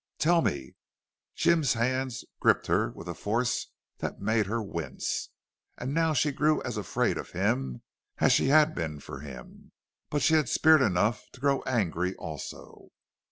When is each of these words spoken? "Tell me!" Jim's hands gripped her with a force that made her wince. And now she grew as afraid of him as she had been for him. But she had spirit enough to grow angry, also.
"Tell 0.17 0.41
me!" 0.41 0.73
Jim's 1.35 1.73
hands 1.73 2.25
gripped 2.39 2.65
her 2.65 2.89
with 2.89 3.07
a 3.07 3.13
force 3.13 3.67
that 3.99 4.19
made 4.19 4.47
her 4.47 4.59
wince. 4.59 5.29
And 5.77 5.93
now 5.93 6.11
she 6.13 6.31
grew 6.31 6.59
as 6.63 6.75
afraid 6.75 7.19
of 7.19 7.29
him 7.33 7.83
as 8.17 8.31
she 8.33 8.47
had 8.47 8.73
been 8.73 8.99
for 8.99 9.19
him. 9.19 9.71
But 10.09 10.23
she 10.23 10.33
had 10.33 10.49
spirit 10.49 10.81
enough 10.81 11.27
to 11.33 11.39
grow 11.39 11.61
angry, 11.67 12.15
also. 12.15 12.89